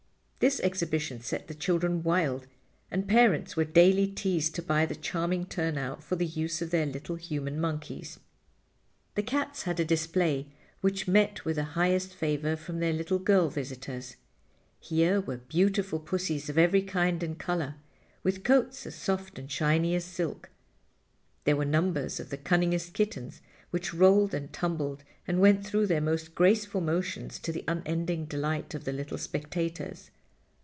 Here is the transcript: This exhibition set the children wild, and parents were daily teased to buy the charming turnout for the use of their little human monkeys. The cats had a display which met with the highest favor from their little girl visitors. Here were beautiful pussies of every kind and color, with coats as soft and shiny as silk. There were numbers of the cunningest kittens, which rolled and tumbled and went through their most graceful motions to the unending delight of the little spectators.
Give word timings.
This 0.49 0.59
exhibition 0.61 1.21
set 1.21 1.47
the 1.47 1.53
children 1.53 2.01
wild, 2.01 2.47
and 2.89 3.07
parents 3.07 3.55
were 3.55 3.63
daily 3.63 4.07
teased 4.07 4.55
to 4.55 4.63
buy 4.63 4.87
the 4.87 4.95
charming 4.95 5.45
turnout 5.45 6.03
for 6.03 6.15
the 6.15 6.25
use 6.25 6.63
of 6.63 6.71
their 6.71 6.87
little 6.87 7.15
human 7.15 7.61
monkeys. 7.61 8.19
The 9.13 9.21
cats 9.21 9.61
had 9.63 9.79
a 9.79 9.85
display 9.85 10.47
which 10.81 11.07
met 11.07 11.45
with 11.45 11.57
the 11.57 11.63
highest 11.77 12.15
favor 12.15 12.55
from 12.55 12.79
their 12.79 12.91
little 12.91 13.19
girl 13.19 13.49
visitors. 13.51 14.15
Here 14.79 15.21
were 15.21 15.37
beautiful 15.37 15.99
pussies 15.99 16.49
of 16.49 16.57
every 16.57 16.81
kind 16.81 17.21
and 17.21 17.37
color, 17.37 17.75
with 18.23 18.43
coats 18.43 18.87
as 18.87 18.95
soft 18.95 19.37
and 19.37 19.49
shiny 19.51 19.93
as 19.93 20.05
silk. 20.05 20.49
There 21.43 21.55
were 21.55 21.65
numbers 21.65 22.19
of 22.19 22.31
the 22.31 22.37
cunningest 22.37 22.93
kittens, 22.93 23.41
which 23.69 23.93
rolled 23.93 24.33
and 24.33 24.51
tumbled 24.51 25.03
and 25.27 25.39
went 25.39 25.63
through 25.63 25.85
their 25.85 26.01
most 26.01 26.33
graceful 26.33 26.81
motions 26.81 27.37
to 27.37 27.51
the 27.51 27.63
unending 27.67 28.25
delight 28.25 28.73
of 28.73 28.85
the 28.85 28.91
little 28.93 29.19
spectators. 29.19 30.09